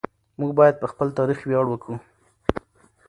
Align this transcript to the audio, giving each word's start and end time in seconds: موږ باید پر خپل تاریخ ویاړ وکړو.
موږ 0.39 0.51
باید 0.59 0.75
پر 0.81 0.87
خپل 0.93 1.07
تاریخ 1.19 1.39
ویاړ 1.45 1.65
وکړو. 1.69 1.95